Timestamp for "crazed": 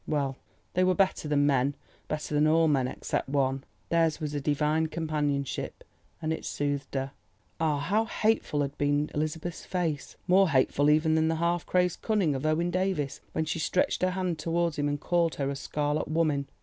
11.67-12.01